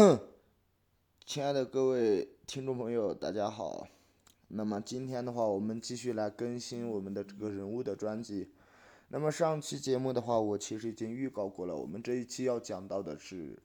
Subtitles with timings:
[1.26, 3.86] 亲爱的各位听众朋友，大家好。
[4.48, 8.50] 那么今天的话，我们继续来更新我们的这个人物的专辑。
[9.08, 13.58] 那么上期节目的话，我其实已经预告过了，我们这一期要讲到的是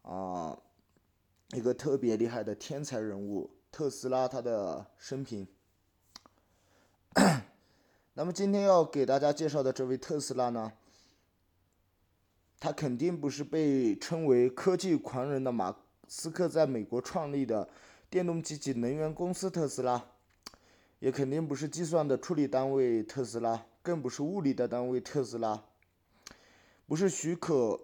[0.00, 0.58] 啊
[1.52, 5.46] 一个特别厉害的天才人物特斯拉他的生平。
[8.14, 10.72] 那么今天要给大家介绍的这位特斯拉呢？
[12.64, 15.76] 他肯定不是被称为科技狂人的马
[16.08, 17.68] 斯克在美国创立的
[18.08, 20.02] 电动机及能源公司特斯拉，
[20.98, 25.62] 也肯定不是计算的处理单位特斯拉，更不是物理的单位特斯拉，
[26.86, 27.78] 不是许可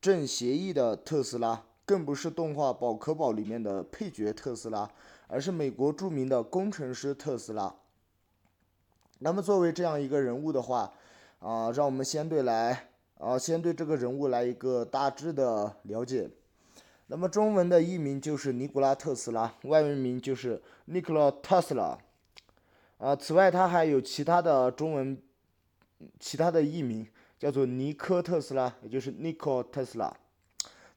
[0.00, 4.90] 证协议的特斯拉，更不是动画《宝可宝》里面的配角特斯拉，
[5.26, 7.74] 而是美国著名的工程师特斯拉。
[9.18, 10.94] 那么作为这样一个人物的话，
[11.38, 12.88] 啊，让我们先对来
[13.18, 16.28] 啊，先对这个人物来一个大致的了解。
[17.06, 21.96] 那么中文的译名就是尼古拉特斯拉，外文名就是 Nikola Tesla。
[22.98, 25.16] 啊，此外他还有其他的中文
[26.18, 27.06] 其他的译名，
[27.38, 30.12] 叫做尼科特斯拉，也就是 Nikola Tesla。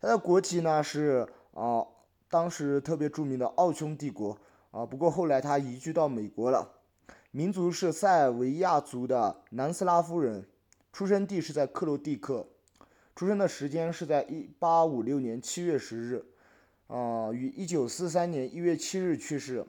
[0.02, 1.86] 他的国籍呢是啊，
[2.30, 4.36] 当时特别著名的奥匈帝国
[4.72, 6.81] 啊，不过后来他移居到美国了。
[7.34, 10.46] 民族是塞尔维亚族的南斯拉夫人，
[10.92, 12.46] 出生地是在克罗地克，
[13.16, 16.26] 出生的时间是在一八五六年七月十日，
[16.88, 19.66] 啊，于一九四三年一月七日去世。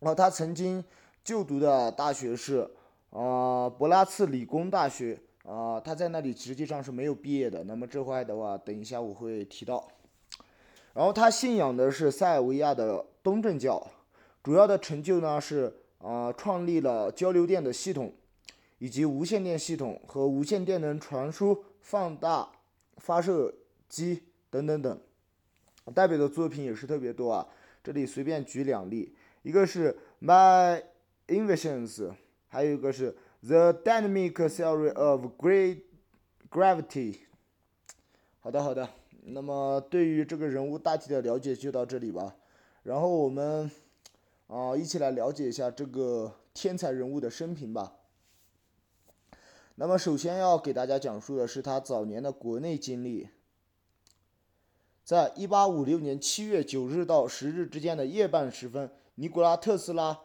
[0.00, 0.84] 然后他曾经
[1.24, 2.70] 就读的大学是
[3.08, 7.64] 啊博拉茨理工大学，啊，他在那里实际上是没有毕业的。
[7.64, 9.88] 那么这块的话，等一下我会提到。
[10.92, 13.90] 然后他信仰的是塞尔维亚的东正教，
[14.42, 15.74] 主要的成就呢是。
[16.02, 18.10] 啊，创立了交流电的系统，
[18.78, 22.50] 以及无线电系统和无线电能传输放大
[22.96, 23.54] 发射
[23.86, 24.98] 机等等等，
[25.94, 27.46] 代表的作品也是特别多啊。
[27.84, 30.82] 这里随便举两例，一个是 My
[31.28, 32.14] Inventions，
[32.48, 35.82] 还有一个是 The Dynamic Theory of Great
[36.50, 37.18] Gravity。
[38.40, 38.88] 好的，好的。
[39.24, 42.34] 那么对于这个人物大体的了解就到这里吧。
[42.84, 43.70] 然后我们。
[44.50, 47.94] 啊，一起来了解一下这个天才人物的生平吧。
[49.76, 53.28] 那么，首先要给大家讲述的是他早年的国内经历。
[55.04, 60.20] 在一八五六年七月九日到十日之间的夜半时分，尼古拉特斯拉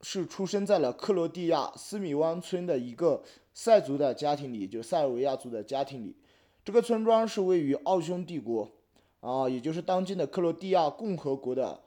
[0.00, 6.16] 是出生在了克罗地亚斯米湾村的一个塞族的家庭里，就塞尔维亚族的家庭里。
[6.64, 8.70] 这个村庄是位于奥匈帝国，
[9.18, 11.80] 啊，也就是当今的克罗地亚共和国的。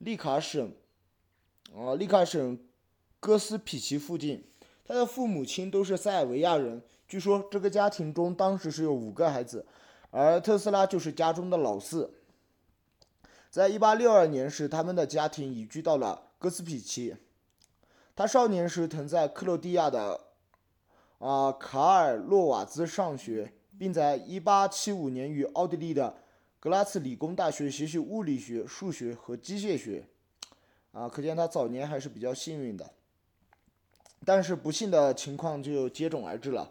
[0.00, 0.72] 利卡省，
[1.76, 2.58] 啊，利卡省
[3.20, 4.42] 哥斯皮奇附近，
[4.82, 6.82] 他的父母亲都是塞尔维亚人。
[7.06, 9.66] 据说这个家庭中当时是有五个孩子，
[10.10, 12.14] 而特斯拉就是家中的老四。
[13.50, 17.14] 在一八六二年时，他们的家庭移居到了哥斯皮奇。
[18.16, 20.18] 他少年时曾在克罗地亚的
[21.18, 26.16] 啊卡尔洛瓦兹上学，并在一八七五年与奥地利的。
[26.60, 30.04] 格拉茨理工大学学习物理学、数学和机械学，
[30.92, 32.92] 啊，可见他早年还是比较幸运的。
[34.26, 36.70] 但是不幸的情况就接踵而至了。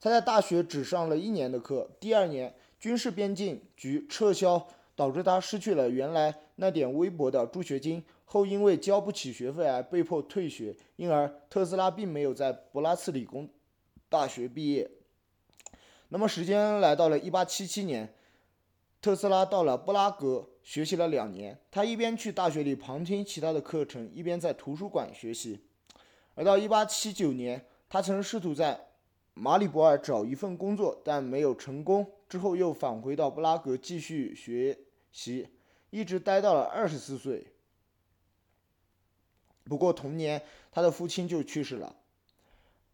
[0.00, 8.02] 他在大学只上了一年的课，第二年军事边境局撤销，导致他失去了原来那点微薄的助学金。
[8.24, 13.46] 后因为交不起学费而被迫退学，因而特斯拉并没有在博拉茨理工
[14.08, 14.90] 大学毕业。
[16.08, 18.10] 那么时间来到了一八七七年。
[19.06, 25.60] 特斯拉到了布拉格学习了两年，他一边去大学里旁听其他的课程，一边在图书馆学习。
[26.34, 28.88] 而到1879年，他曾试图在
[29.34, 32.04] 马里博尔找一份工作，但没有成功。
[32.28, 34.76] 之后又返回到布拉格继续学
[35.12, 35.50] 习，
[35.90, 37.46] 一直待到了二十四岁。
[39.62, 40.42] 不过同年，
[40.72, 41.94] 他的父亲就去世了。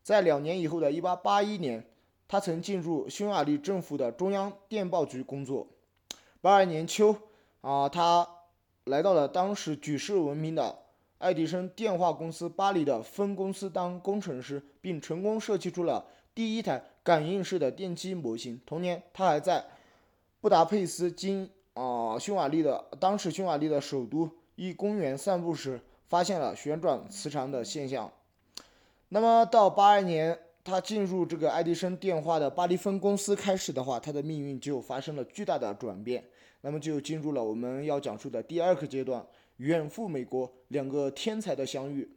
[0.02, 1.86] 在两年以后的1881年，
[2.28, 5.66] 他曾进入匈牙利政府的中央电报局工作。
[6.42, 7.16] 八二年秋，
[7.60, 8.28] 啊，他
[8.86, 10.76] 来到了当时举世闻名的
[11.18, 16.04] 爱迪生电话公司巴黎的分公司当工程师，并成功设计出了
[16.34, 18.60] 第一台感应式的电机模型。
[18.66, 19.64] 同年，他还在
[20.40, 28.10] 布达佩斯经啊匈牙利的当时匈牙利的首都一公园散步时，发现了旋转磁场的现象。
[29.10, 30.36] 那么到八二年。
[30.64, 36.22] 他进入这个爱迪生电话的巴黎分公司开始的话，他的命运就发生了巨大的转变。
[36.62, 39.24] 那么就进入了我们要讲述的第二个阶段，
[39.58, 42.08] 远赴美国，两个天才的相遇。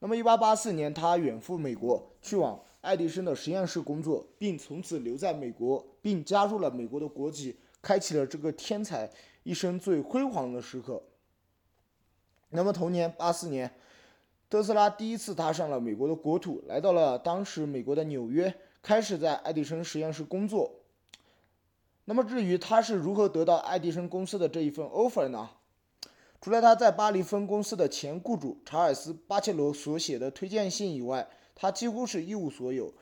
[0.00, 9.10] 那么1884年，他远赴美国，去往爱迪生的实验室工作，并从此留在美国，并加入了美国的国籍，开启了这个天才
[9.42, 11.02] 一生最辉煌的时刻。
[12.50, 13.70] 那么同年八四年，
[14.48, 20.77] 特斯拉第一次踏上了美国的国土，来到了当时美国的纽约，开始在爱迪生实验室工作。
[22.08, 25.50] 那么至于他是如何得到爱迪生公司的这一份 offer 呢？
[26.40, 32.94] 除了他在巴黎分公司的前雇主查尔斯·巴切罗所写的推荐信以外，他几乎是一无所有。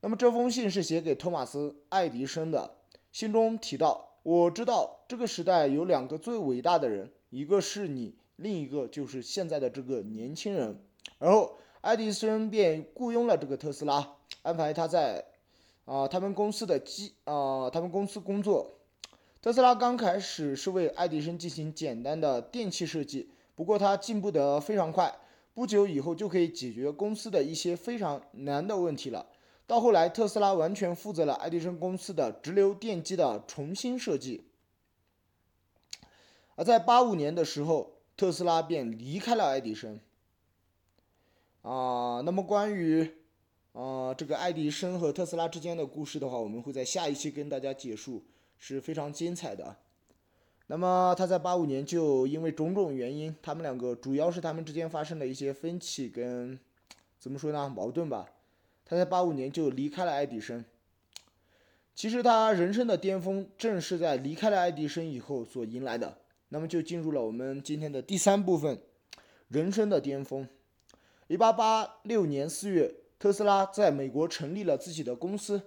[0.00, 2.76] 那么这封信是写给托马斯·爱迪生的，
[3.12, 10.82] 信中提到：“我知道这个时代有两个最伟大的人，一个是你，另一个就是现在的这个年轻人。”
[11.20, 15.22] 而后，爱迪生便雇佣了这个特斯拉，安排他在。
[15.84, 18.78] 啊，他们公司的机啊，他们公司工作。
[19.42, 25.14] 特斯拉刚开始是为爱迪生进行简单的电器设计，不过他进步得非常快，
[25.52, 29.26] 不久以后就可以解决公司的一些非常难的问题了。
[29.66, 34.46] 到后来，特斯拉完全负责了爱迪生公司的直流电机的重新设计。
[36.54, 40.00] 而在八五年的时候，特斯拉便离开了爱迪生。
[41.60, 43.12] 啊，那么关于。
[43.74, 48.22] 啊，这个爱迪生和特斯拉之间的故事的话，我们会在下一期跟大家解述，
[48.56, 49.76] 是非常精彩的。
[50.68, 56.56] 那么他在八五年就因为种种原因，他们两个主要是他们之间发生了一些分歧跟
[57.18, 58.30] 怎么说呢矛盾吧。
[58.84, 60.64] 他在八五年就离开了爱迪生。
[61.96, 66.18] 其实他人生的巅峰正是在离开了爱迪生以后所迎来的。
[66.50, 68.78] 那么就进入了我们今天的第三部分，
[69.48, 70.48] 人生的巅峰。
[71.26, 72.94] 一八八六年四月。
[73.24, 75.62] 特斯拉在美国成立了自己的公司，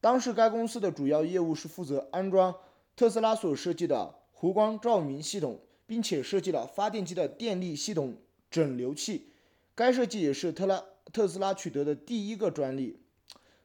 [0.00, 2.52] 当时该公司的主要业务是负责安装
[2.96, 8.16] 特斯拉所设计的弧光照明系统，并且设计了发电机的电力系统
[8.50, 9.28] 整流器。
[9.76, 10.82] 该设计也是特拉
[11.12, 12.98] 特斯拉取得的第一个专利。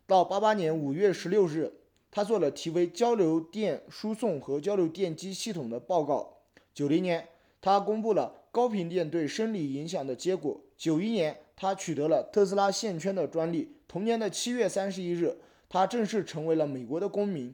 [0.05, 1.73] 到八八年五月十六日，
[2.11, 6.37] 他做了题为《交流电输送和交流电机系统》的报告。
[6.75, 7.27] 九零年，
[7.59, 10.61] 他公布了高频电对生理影响的结果。
[10.77, 11.35] 九一年。
[11.61, 13.75] 他取得了特斯拉线圈的专利。
[13.87, 15.37] 同年的七月三十一日，
[15.69, 17.53] 他正式成为了美国的公民。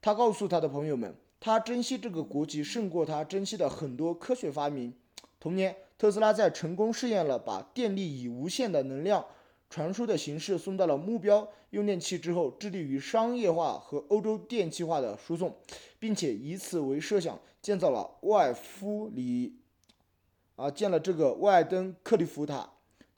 [0.00, 4.94] 他告诉他的朋友们，他珍惜这个国籍胜过他珍惜的很多科学发明。
[5.40, 9.26] 同年，特斯拉在成功试验了把电力以无线的能量
[9.68, 15.52] 传输的形式送到了目标用电器之后，致力于商业化和欧洲电气化的输送，
[15.98, 19.56] 并且以此为设想建造了沃尔夫里，
[20.54, 22.70] 啊，建了这个外登克利夫塔。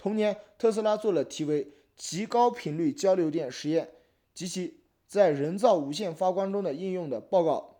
[0.03, 3.89] 同年，特斯拉做了题为“极高频率交流电实验
[4.35, 7.77] 及其在人造无线发光中的应用”的报告，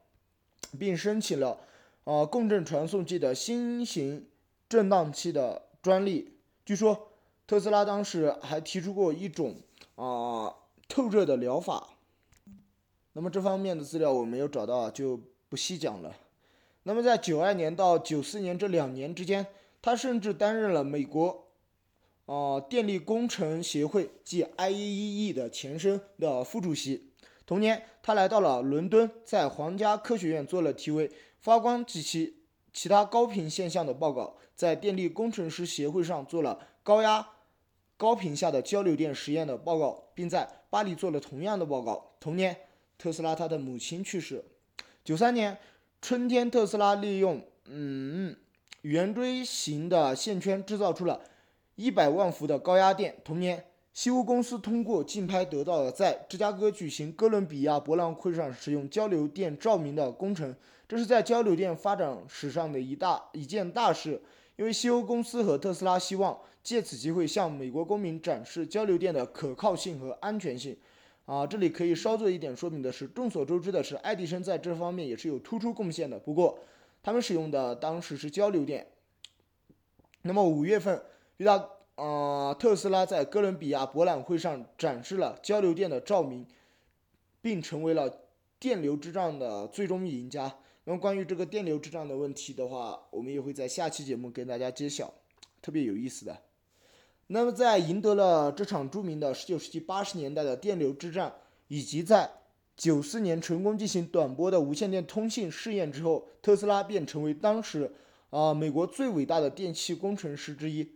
[0.79, 1.59] 并申请了
[2.05, 4.29] 啊共振传送器的新型
[4.69, 6.39] 振荡器的专利。
[6.65, 7.09] 据说，
[7.45, 9.57] 特斯拉当时还提出过一种
[9.97, 10.55] 啊
[10.89, 11.89] 透热的疗法。
[13.15, 16.15] 那么这方面的资料我没有找到，就不细讲了。
[16.85, 19.45] 那么在九二年到九四年这两年之间，
[19.83, 21.42] 他甚至担任了美国。
[22.33, 27.11] 呃，电力工程协会即 IEEE 的前身的副主席。
[27.45, 32.39] 同年，他来到了伦敦，在皇家科学院做了题为“发光及其
[32.73, 37.29] 其他高频现象”的报告，在电力工程师协会上做了高压
[37.99, 42.15] 高频下的交流电实验的报告，并在巴黎做了同样的报告。
[42.19, 42.57] 同年，
[42.97, 44.43] 特斯拉他的母亲去世。
[45.05, 45.59] 九三年
[46.01, 48.35] 春天，特斯拉利用嗯
[48.81, 51.21] 圆锥形的线圈制造出了。
[51.83, 53.17] 一百万伏的高压电。
[53.25, 60.55] 同年，西屋公司通过竞拍得到了在芝加哥举行哥伦比亚博览会上使用交流电照明的工程，
[60.87, 64.23] 这是在交流电发展史上的一大一件大事。
[64.55, 70.77] 因为西欧公司和特斯拉希望借此机会向美国公民展示交流电的可靠性和安全性。
[71.25, 76.17] 啊，这里可以稍做一点说明的是，众所周知的是，爱迪生在这方面也是有突出贡献的。
[76.17, 76.57] 不过，
[77.03, 78.87] 他们使用的当时是交流电。
[80.23, 81.03] 那么五月份。
[81.43, 86.47] 遇到呃，特斯拉在哥伦比亚博览会上展示了交流电的照明，
[87.41, 88.21] 并成为了
[88.61, 90.57] 电流之战的最终赢家。
[90.85, 95.13] 那么关于这个电流之战的问题的话，我们也会在下期节目跟大家揭晓，
[95.61, 96.39] 特别有意思的。
[97.27, 101.35] 那么在赢得了这场著名的19世纪80年代的电流之战，
[101.67, 102.31] 以及在
[102.79, 107.93] 94年成功进行短波的无线电通信试验之后，特斯拉便成为当时
[108.31, 110.89] 啊美国最伟大的电气工程师之一。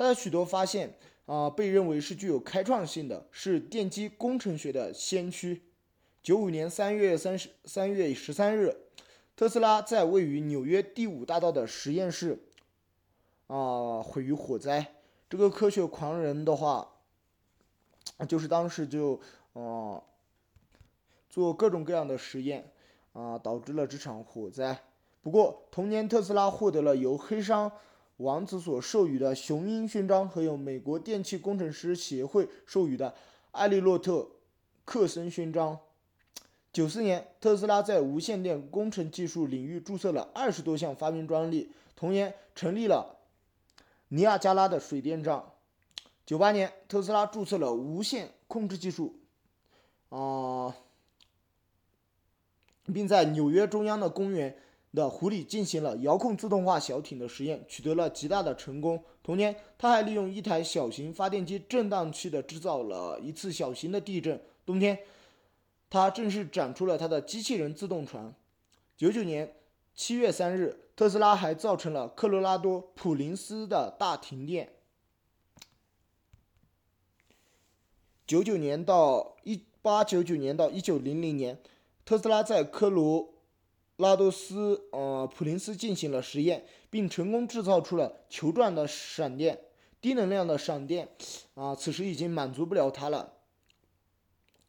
[0.00, 0.94] 他的许多发现
[1.26, 5.60] 啊，被认为是具有开创性的，是电机工程学的先驱。
[6.22, 8.74] 九五年三月三十三月十三日，
[9.36, 12.42] 特斯拉在位于纽约第五大道的实验室
[13.48, 14.94] 啊毁于火灾。
[15.28, 16.92] 这个科学狂人的话
[18.26, 19.20] 就是当时就
[19.52, 20.02] 呃
[21.28, 22.72] 做各种各样的实验
[23.12, 24.82] 啊，导致了这场火灾。
[25.20, 27.70] 不过同年，特斯拉获得了由黑商
[28.20, 33.14] 王子所授予的雄鹰勋章和由美国电气工程师协会授予的
[33.50, 34.28] 艾利诺特
[34.84, 35.78] 克森勋章。
[36.70, 41.72] 九四年，特斯拉在无线电工程技术领域注册了二十多项发明专利。
[41.96, 43.16] 同年，成立了
[44.08, 45.42] 尼亚加拉的水电站。
[46.26, 49.16] 九八年，特斯拉注册了无线控制技术，
[50.10, 50.76] 啊，
[52.84, 54.58] 并在纽约中央的公园
[54.92, 59.02] 的湖里进行了遥控自动化小艇的实验，取得了极大的成功。
[59.22, 64.40] 同年，他还利用一台小型发电机震荡器的制造了一次小型的地震。
[64.64, 64.98] 冬天。
[65.92, 68.32] 他正式展出了他的机器人自动船。
[68.96, 69.56] 九九年
[69.92, 74.72] 七月三日，特斯拉还造成了科罗拉多普林斯的大停电。
[78.24, 81.58] 九九年到一八九九年到一九零零年，
[82.04, 83.28] 特斯拉在科罗
[84.00, 89.60] 拉多斯呃普林斯进行了实验，并成功制造出了球状的闪电。
[90.00, 91.10] 低能量的闪电
[91.52, 93.34] 啊，此时已经满足不了他了。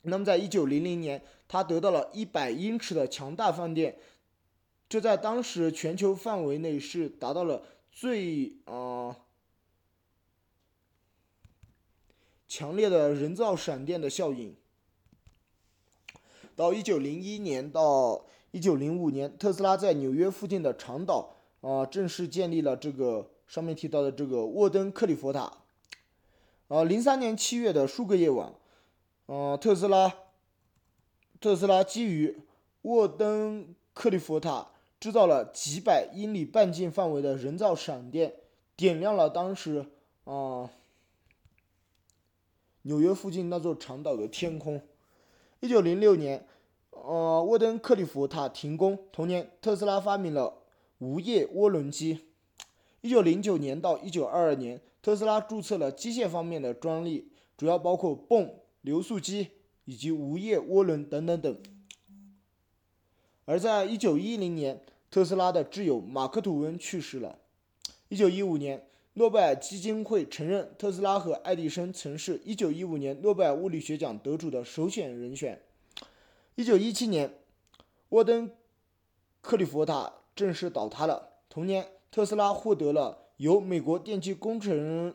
[0.01, 3.97] 那么，在一九零零年，他得到了一百英尺的强大放电，
[4.89, 9.15] 这在当时全球范围内是达到了最啊
[12.49, 14.53] 强烈的人造闪电的效应。
[16.57, 25.51] 到一九零一年到一九零五年，特斯拉在纽约附近的长岛啊正式建立了这个上面提到的这个沃登克利佛塔。
[26.67, 28.53] 啊，零三年七月的数个夜晚。
[29.27, 30.13] 呃，特斯拉，
[31.39, 32.37] 特斯拉基于
[32.81, 34.67] 沃登克利佛塔
[34.99, 38.33] 制造了几百英里半径范围的人造闪电，
[38.75, 39.85] 点亮了当时
[40.25, 40.69] 啊
[42.81, 44.81] 纽约附近那座长岛的天空。
[45.61, 46.45] 一九零六年，
[46.91, 48.99] 呃，沃登克利夫塔停工。
[49.11, 50.59] 同年，特斯拉发明了
[50.99, 52.19] 无叶涡轮机。
[53.01, 58.55] 一九零九年到一九二二年，特斯拉注册了机械方面的专利，主要包括泵。
[58.83, 59.49] 流速机
[59.85, 61.55] 以及无叶涡轮等等等。
[63.45, 64.81] 而在一九一零年，
[65.11, 67.37] 特斯拉的挚友马克·吐温去世了。
[68.09, 75.61] 一九一五年，诺贝尔基金会承认特斯拉和爱迪生曾是一九一五年诺贝尔物理学奖得主的首选人选。
[76.55, 77.39] 一九一七年，
[78.09, 78.51] 沃登
[79.41, 81.29] 克利佛塔正式倒塌了。
[81.49, 85.13] 同年，特斯拉获得了由美国电气工程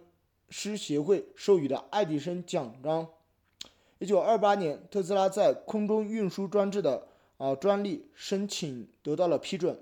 [0.49, 3.07] 师协会授予的爱迪生奖章。
[3.99, 9.78] 一九二八年，特斯拉在空中运输装置的啊专利申请得到了批准。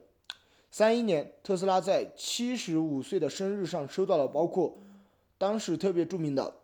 [0.73, 4.77] 三一年，特斯拉在七十五岁的生日上收到了包括
[5.39, 6.57] 当时特别著名的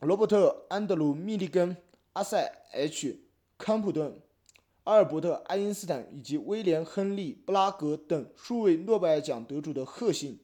[0.00, 1.76] 罗伯特·安德鲁·密利根、
[2.14, 3.16] 阿塞 ·H·
[3.56, 4.20] 康普顿、
[4.84, 10.40] 阿尔伯特·爱因斯坦以及威廉·亨利·布拉格等数位诺贝尔奖得主的贺信。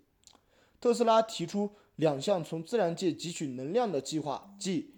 [0.81, 4.95] 特斯拉提出两项从自然界汲取能量的计划，即。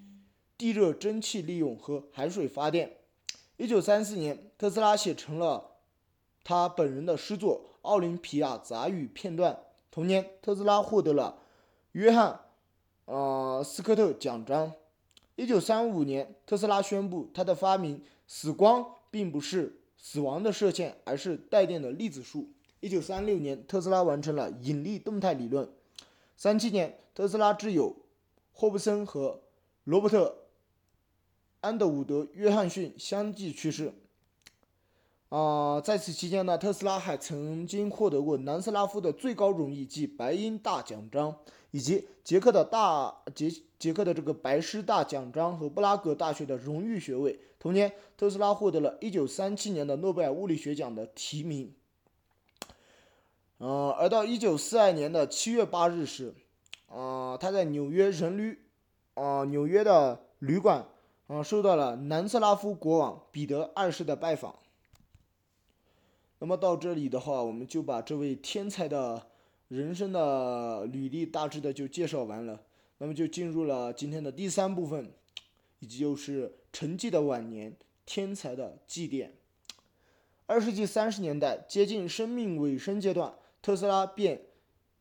[0.58, 2.98] 地热蒸汽利用和海水发电。
[3.56, 5.72] 一九三四年，特斯拉写成了
[6.44, 9.58] 他本人的诗作《奥林匹亚杂语》片段。
[9.90, 11.42] 同年，特斯拉获得了
[11.92, 12.42] 约翰
[13.06, 14.72] 呃斯科特奖章。
[15.34, 22.50] 一九三五年，特斯拉宣布他的发明——死光并不是死亡的射线，而是带电的粒子束。
[22.80, 25.68] 一九三六年，特斯拉完成了引力动态理论。
[26.36, 27.96] 三七年，特斯拉挚友
[28.52, 29.40] 霍布森和
[29.84, 30.38] 罗伯特。
[31.60, 33.92] 安德伍德·约翰逊相继去世。
[35.32, 41.34] 啊，在此期间呢，特斯拉还曾经获得过南斯拉夫的最高荣誉，即白鹰大奖章，
[41.70, 47.40] 以及捷克的大捷捷克的这个白狮大奖章和布拉格大学的荣誉学位。
[47.58, 51.72] 同年，特斯拉获得了一九三七年的诺贝尔物理学奖的提名。
[53.56, 56.34] 呃，而到一九四二年的七月八日时，
[56.88, 58.58] 啊，他在纽约人旅，
[59.14, 60.84] 啊，纽约的旅馆。
[61.28, 64.54] 啊，受到了南斯拉夫国王彼得二世的拜访。
[66.42, 69.28] 那么到这里的话，我们就把这位天才的
[69.68, 72.60] 人生的履历大致的就介绍完了。
[72.98, 75.08] 那么就进入了今天的第三部分，
[75.78, 77.72] 以及就是沉寂的晚年，
[78.04, 79.28] 天才的祭奠。
[80.46, 83.32] 二世纪三十年代接近生命尾声阶段，
[83.62, 84.40] 特斯拉便，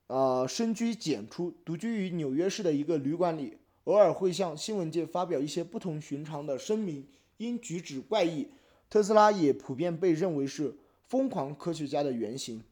[0.05, 3.57] 呃，深居简出，独居于纽约市的一个旅馆里。
[3.86, 7.07] 偶尔会向新闻界发表一些不同寻常的声明，
[7.38, 8.50] 因举止怪异，
[8.88, 10.75] 特斯拉也普遍被认为是
[11.11, 12.63] 疯狂科学家的原型。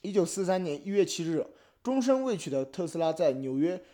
[0.00, 1.46] 一九四三年一月七日，
[1.82, 3.84] 终身未娶的特斯拉在纽约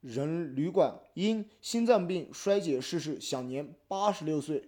[0.00, 4.62] 人旅馆，因心脏病衰竭逝世，享年八十六岁。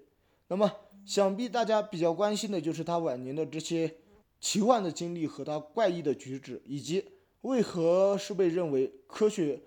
[0.48, 0.68] 那么，
[1.06, 3.94] 想必大家比较关心的就是他晚年的这些
[4.40, 7.04] 奇幻的经历和他怪异的举止，以及
[7.42, 9.62] 为何是被认为科学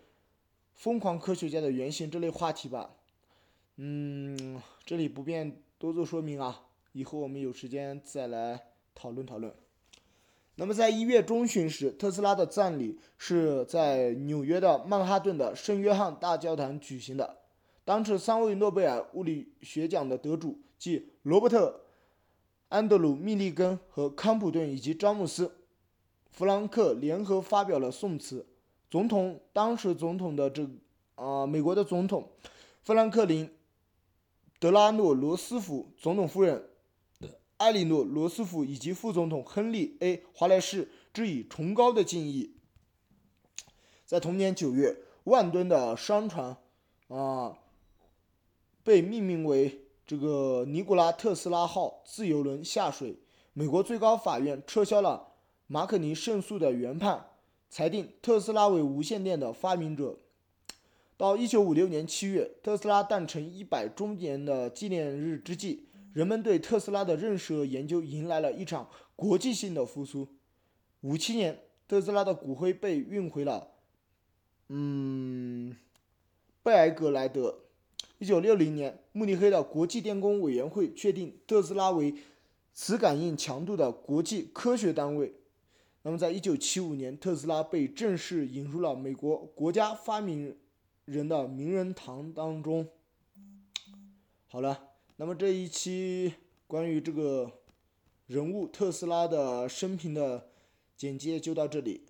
[0.73, 2.93] 疯狂科学家的原型这类话题吧。
[3.77, 8.59] 嗯，这里不便多做说明啊，以后我们有时间再来
[8.95, 9.53] 讨论讨论。
[10.55, 17.39] 那么，在一月中旬时，特斯拉的葬礼是在纽约的曼哈顿的圣约翰大教堂举行的。
[17.83, 21.69] 当时，三位诺贝尔物理学奖的得主，即罗伯特·
[22.69, 25.47] 安德鲁·密立根和康普顿以及詹姆斯·
[26.29, 28.45] 弗兰克联合发表了颂词。
[28.91, 30.69] 总统当时总统的这
[31.15, 32.29] 啊，美国的总统
[32.83, 33.47] 富兰克林·
[34.59, 36.63] 德拉诺·罗斯福、总统夫人。
[37.57, 42.55] 埃里诺·罗斯福以及副总统亨利 ·A· 华莱士致以崇高的敬意。
[44.05, 46.57] 在同年九月，万吨的商船
[47.07, 47.57] 啊
[48.83, 53.19] 被命名为这个尼古拉·特斯拉号自由轮下水。
[53.53, 55.33] 美国最高法院撤销了
[55.67, 57.27] 马可尼胜诉的原判，
[57.69, 60.17] 裁定特斯拉为无线电的发明者。
[61.15, 65.87] 到一九五六年七月，特斯拉诞辰一百周年的纪念日之际。
[66.13, 70.27] 人们对特斯拉的认识和研究迎来了一场国际性的复苏。
[71.01, 73.71] 五七年，特斯拉的骨灰被运回了，
[74.69, 75.75] 嗯，
[76.61, 77.63] 贝埃格莱德。
[78.19, 82.13] 一九六零年，慕尼黑的国际电工委员会确定特斯拉为
[82.73, 85.33] 磁感应强度的国际科学单位。
[86.03, 90.55] 那么，在一九七五年，特斯拉被正式引入了美国国家发明
[91.05, 92.87] 人的名人堂当中。
[94.47, 94.92] 好了。
[95.17, 96.33] 那么这一期
[96.65, 97.51] 关于这个
[98.25, 100.49] 人物特斯拉的生平的
[100.97, 102.05] 简介就到这里。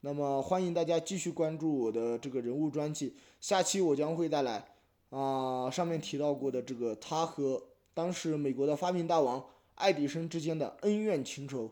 [0.00, 4.74] 那么欢迎大家继续关注我的这个人物专辑，下期我将会带来
[5.10, 9.44] 啊上面提到过的这个他和当时美国的发明大王
[9.74, 11.70] 爱迪生之间的恩怨情仇。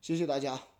[0.00, 0.73] 谢谢大家。